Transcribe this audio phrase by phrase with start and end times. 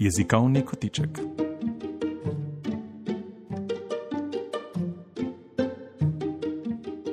[0.00, 1.18] Jezikovni kotiček.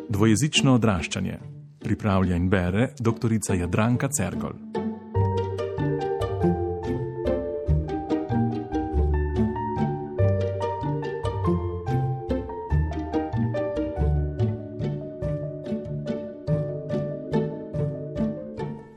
[0.09, 1.39] Dvojezično odraščanje.
[1.83, 3.35] Pripravlja in bere dr.
[3.59, 4.55] Jadranka Cerkol.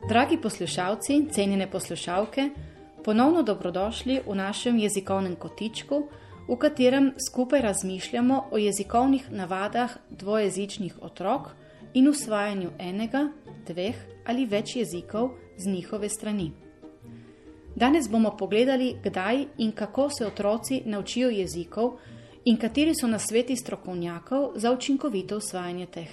[0.08, 2.50] Dragi poslušalci, cenjene poslušalke,
[3.04, 6.08] ponovno dobrodošli v našem jezikovnem kotičku,
[6.48, 11.50] v katerem skupaj razmišljamo o jezikovnih navadah dvojezičnih otrok
[11.94, 13.28] in usvajanju enega,
[13.66, 16.50] dveh ali več jezikov z njihove strani.
[17.76, 21.98] Danes bomo pogledali, kdaj in kako se otroci naučijo jezikov
[22.44, 26.10] in kateri so nasveti strokovnjakov za učinkovito usvajanje teh.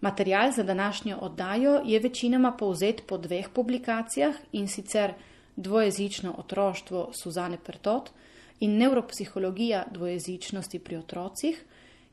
[0.00, 5.12] Material za današnjo oddajo je večinoma povzet po dveh publikacijah in sicer
[5.58, 8.10] Dvojezično otroštvo Suzane Pertot
[8.60, 11.64] in Neuropsihologija dvojezičnosti pri otrocih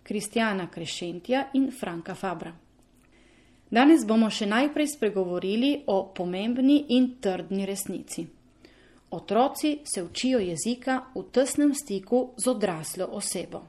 [0.03, 2.55] Kristjana Krešentja in Franka Fabra.
[3.69, 8.25] Danes bomo še najprej spregovorili o pomembni in trdni resnici.
[9.11, 13.61] Otroci se učijo jezika v tesnem stiku z odraslo osebo.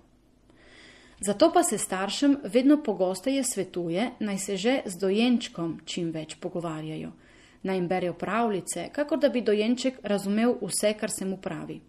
[1.20, 7.12] Zato pa se staršem vedno pogosteje svetuje, naj se že z dojenčkom čim več pogovarjajo,
[7.62, 11.80] naj jim berejo pravljice, kako da bi dojenček razumel vse, kar se mu pravi.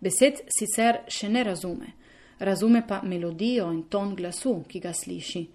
[0.00, 1.92] Besed sicer še ne razume,
[2.38, 5.46] razume pa melodijo in ton glasu, ki ga sliši,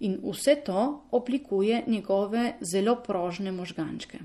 [0.00, 4.18] in vse to oblikuje njegove zelo prožne možgančke.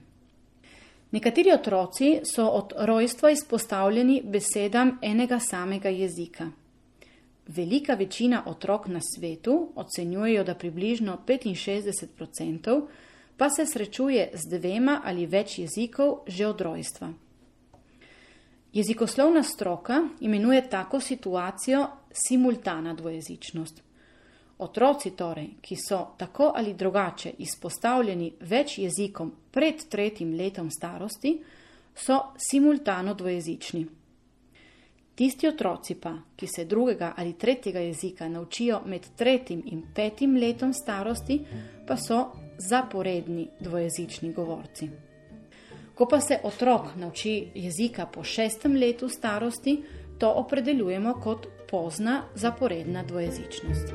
[1.11, 6.52] Nekateri otroci so od rojstva izpostavljeni besedam enega samega jezika.
[7.47, 12.81] Velika večina otrok na svetu, ocenjujejo, da približno 65%,
[13.38, 17.14] pa se srečuje z dvema ali več jezikov že od rojstva.
[18.73, 23.82] Jezikoslovna stroka imenuje tako situacijo simultana dvojezičnost.
[24.58, 31.42] Otroci torej, ki so tako ali drugače izpostavljeni več jezikom pred tretjim letom starosti,
[31.95, 33.86] so simultano dvojezični.
[35.16, 40.73] Tisti otroci pa, ki se drugega ali tretjega jezika naučijo med tretjim in petim letom
[40.73, 41.42] starosti,
[41.88, 42.32] pa so
[42.70, 44.89] zaporedni dvojezični govorci.
[45.95, 49.83] Ko pa se otrok nauči jezika po šestem letu starosti,
[50.17, 53.94] to opredeljujemo kot pozna zaporedna dvojezičnost.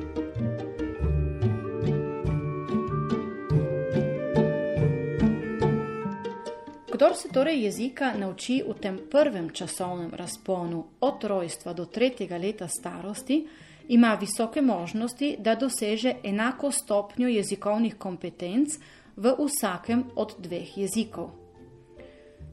[6.93, 12.67] Kdor se torej jezika nauči v tem prvem časovnem razponu od rojstva do tretjega leta
[12.67, 13.47] starosti,
[13.87, 18.69] ima visoke možnosti, da doseže enako stopnjo jezikovnih kompetenc
[19.15, 21.29] v vsakem od dveh jezikov.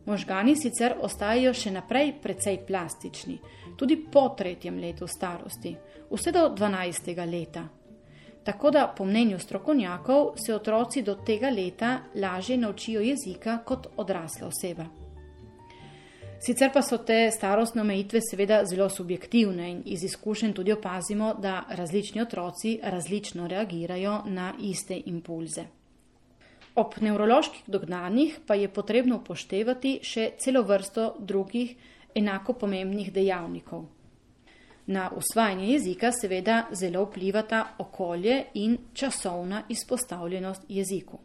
[0.06, 3.38] Možgani sicer ostajajo še naprej precej plastični,
[3.76, 5.76] tudi po tretjem letu starosti,
[6.10, 7.14] vse do 12.
[7.30, 7.64] leta.
[8.44, 14.48] Tako da, po mnenju strokovnjakov, se otroci do tega leta lažje naučijo jezika kot odrasla
[14.52, 15.03] oseba.
[16.44, 21.62] Sicer pa so te starostne omejitve seveda zelo subjektivne in iz izkušenj tudi opazimo, da
[21.68, 25.64] različni otroci različno reagirajo na iste impulze.
[26.74, 31.76] Ob nevroloških dognanjih pa je potrebno upoštevati še celo vrsto drugih
[32.14, 33.86] enako pomembnih dejavnikov.
[34.86, 41.18] Na usvajanje jezika seveda zelo vplivata okolje in časovna izpostavljenost jeziku.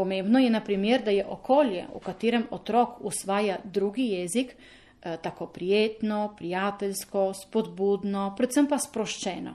[0.00, 6.34] Pomembno je, naprimer, da je okolje, v katerem otrok usvaja drugi jezik, eh, tako prijetno,
[6.36, 9.52] prijateljsko, spodbudno, predvsem pa sproščeno.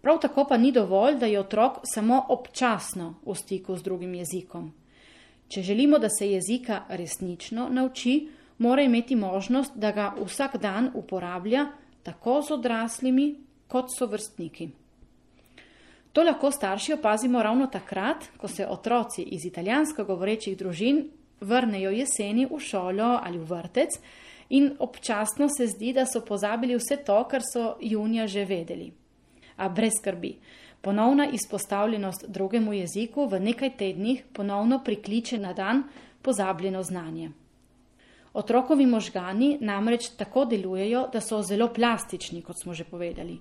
[0.00, 4.72] Prav tako pa ni dovolj, da je otrok samo občasno v stiku z drugim jezikom.
[5.48, 11.66] Če želimo, da se jezika resnično nauči, mora imeti možnost, da ga vsak dan uporablja
[12.02, 13.34] tako z odraslimi
[13.68, 14.70] kot so vrstniki.
[16.14, 21.08] To lahko starši opazimo ravno takrat, ko se otroci iz italijansko govorečih družin
[21.40, 23.96] vrnejo jeseni v šolo ali v vrtec
[24.48, 28.92] in občasno se zdi, da so pozabili vse to, kar so junija že vedeli.
[29.56, 30.36] A brez skrbi.
[30.80, 35.82] Ponovna izpostavljenost drugemu jeziku v nekaj tednih ponovno prikliče na dan
[36.22, 37.30] pozabljeno znanje.
[38.34, 43.40] Otrokovi možgani namreč tako delujejo, da so zelo plastični, kot smo že povedali.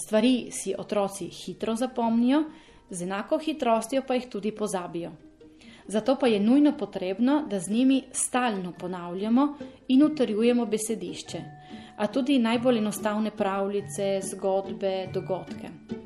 [0.00, 2.44] Stvari si otroci hitro zapomnijo,
[2.90, 5.10] z enako hitrostjo pa jih tudi pozabijo.
[5.86, 9.54] Zato pa je nujno potrebno, da z njimi stalno ponavljamo
[9.88, 11.42] in utrjujemo besedišče,
[11.96, 15.97] a tudi najbolj enostavne pravljice, zgodbe, dogodke.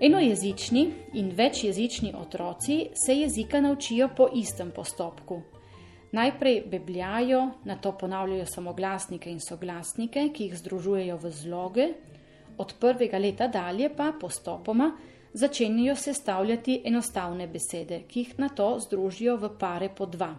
[0.00, 5.42] Enojezični in večjezični otroci se jezika naučijo po istem postopku.
[6.12, 11.88] Najprej bebljajo, na to ponavljajo samoglasnike in soglasnike, ki jih združujejo v zloge,
[12.58, 14.92] od prvega leta dalje pa postopoma
[15.32, 20.36] začenjajo sestavljati enostavne besede, ki jih na to združijo v pare po dva.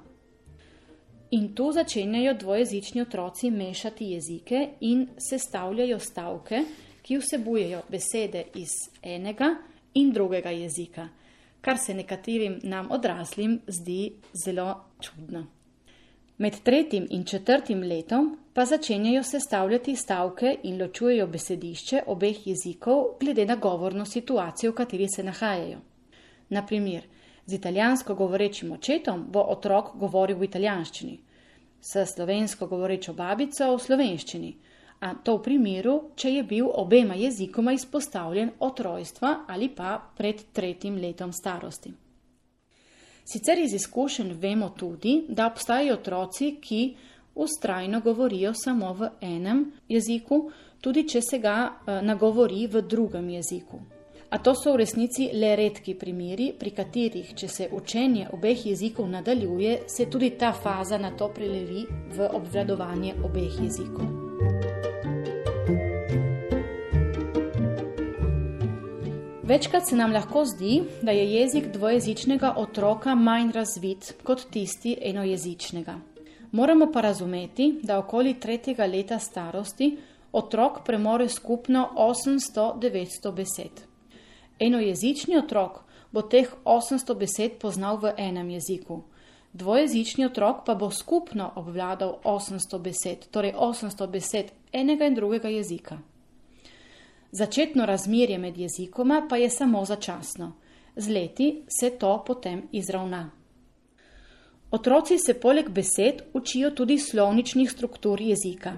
[1.31, 6.63] In tu začenjajo dvojezični otroci mešati jezike in sestavljajo stavke,
[7.09, 8.69] ki vsebujejo besede iz
[9.01, 9.55] enega
[9.93, 11.07] in drugega jezika,
[11.61, 14.11] kar se nekaterim nam odraslim zdi
[14.45, 15.47] zelo čudno.
[16.37, 23.45] Med tretjim in četrtim letom pa začenjajo sestavljati stavke in ločujejo besedišče obeh jezikov glede
[23.45, 25.79] na govorno situacijo, v kateri se nahajajo.
[26.49, 27.03] Naprimer,
[27.45, 31.19] z italijansko govorečim očetom bo otrok govoril v italijanščini,
[31.81, 34.57] s slovensko govorečo babico v slovenščini,
[35.23, 40.97] to v primeru, če je bil obema jezikoma izpostavljen od rojstva ali pa pred tretjim
[40.99, 41.93] letom starosti.
[43.31, 46.95] Sicer iz izkušenj vemo tudi, da obstajajo otroci, ki
[47.35, 50.49] ustrajno govorijo samo v enem jeziku,
[50.81, 53.79] tudi če se ga eh, nagovori v drugem jeziku.
[54.29, 59.09] A to so v resnici le redki primeri, pri katerih, če se učenje obeh jezikov
[59.09, 64.28] nadaljuje, se tudi ta faza na to prelevi v obvladovanje obeh jezikov.
[69.49, 75.95] Večkrat se nam lahko zdi, da je jezik dvojezičnega otroka manj razvit kot tisti enojezičnega.
[76.51, 79.97] Moramo pa razumeti, da okoli tretjega leta starosti
[80.31, 83.81] otrok premore skupno 800-900 besed.
[84.59, 85.81] Enojezični otrok
[86.11, 89.01] bo teh 800 besed poznal v enem jeziku,
[89.53, 95.97] dvojezični otrok pa bo skupno obvladal 800 besed, torej 800 besed enega in drugega jezika.
[97.31, 100.51] Začetno razmerje med jezikoma pa je samo začasno,
[100.95, 103.31] z leti se to potem izravna.
[104.71, 108.73] Otroci se poleg besed učijo tudi slovničnih struktur jezika.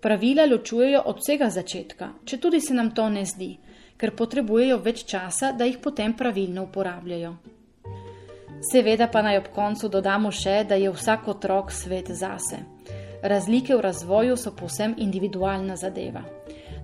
[0.00, 3.56] Pravila ločujejo od vsega začetka, če tudi se nam to ne zdi,
[3.96, 7.34] ker potrebujejo več časa, da jih potem pravilno uporabljajo.
[8.72, 12.62] Seveda pa naj ob koncu dodamo še, da je vsak otrok svet zase.
[13.22, 16.22] Razlike v razvoju so povsem individualna zadeva.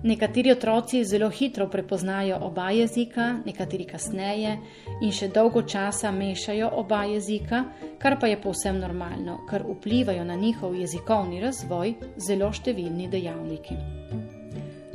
[0.03, 4.53] Nekateri otroci zelo hitro prepoznajo oba jezika, nekateri kasneje
[5.01, 7.65] in še dolgo časa mešajo oba jezika,
[7.99, 13.79] kar pa je povsem normalno, ker vplivajo na njihov jezikovni razvoj zelo številni dejavniki.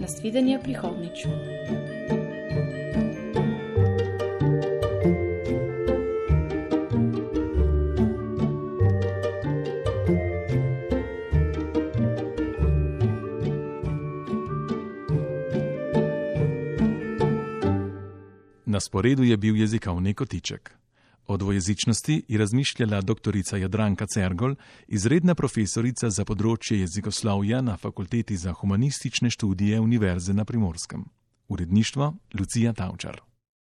[0.01, 2.14] Nasvidenje prihodnič.
[18.75, 20.71] Na sporedu je bil jezikovni kotiček.
[21.27, 23.37] O dvojezičnosti je razmišljala dr.
[23.61, 24.55] Jadranka Cergol,
[24.89, 31.05] izredna profesorica za področje jezikoslovja na Fakulteti za humanistične študije Univerze na Primorskem.
[31.49, 33.21] Uredništvo Lucija Tavčar.